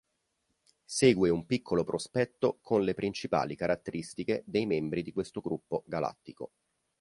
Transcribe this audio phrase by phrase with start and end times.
[0.83, 6.53] Segue un piccolo prospetto con le principali caratteristiche dei membri di questo gruppo galattico.